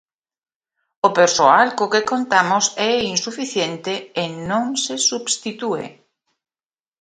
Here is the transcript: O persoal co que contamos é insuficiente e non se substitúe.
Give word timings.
O 1.07 1.09
persoal 1.19 1.67
co 1.77 1.91
que 1.93 2.07
contamos 2.11 2.65
é 2.91 2.93
insuficiente 3.13 3.93
e 4.21 4.23
non 4.49 4.65
se 4.83 4.95
substitúe. 5.09 5.85